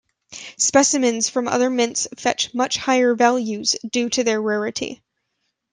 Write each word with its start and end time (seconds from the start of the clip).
Specimens 0.57 1.29
from 1.29 1.47
other 1.47 1.69
mints 1.69 2.07
fetch 2.17 2.55
much 2.55 2.77
higher 2.77 3.13
values 3.13 3.75
due 3.87 4.09
to 4.09 4.23
their 4.23 4.41
rarity. 4.41 5.03